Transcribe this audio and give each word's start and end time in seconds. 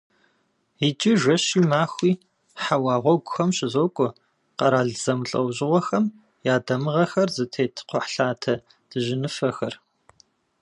Иджы 0.87 1.13
жэщи 1.21 1.61
махуи 1.69 2.13
хьэуа 2.63 2.95
гъуэгухэм 3.03 3.49
щызокӏуэ 3.57 4.09
къэрал 4.57 4.89
зэмылӏэужьыгъуэхэм 5.01 6.05
я 6.53 6.55
дамыгъэхэр 6.65 7.29
зытет 7.35 7.75
кхъухьлъатэ 7.87 8.55
дыжьыныфэхэр. 8.89 9.73